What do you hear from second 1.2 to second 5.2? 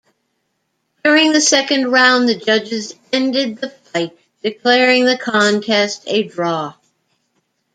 the second round, the judges ended the fight, declaring the